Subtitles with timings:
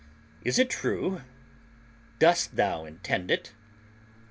[0.43, 1.21] Is it true,
[2.17, 3.51] dost thou intend it?"